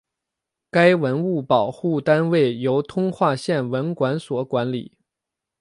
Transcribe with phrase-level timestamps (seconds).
[0.71, 4.97] 该文物保护单位由通化县文管所管理。